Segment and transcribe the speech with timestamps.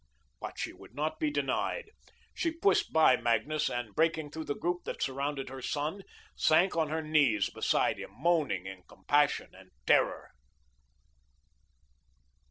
[0.39, 1.91] But she would not be denied.
[2.33, 6.01] She pushed by Magnus, and, breaking through the group that surrounded her son,
[6.35, 10.31] sank on her knees beside him, moaning, in compassion and terror.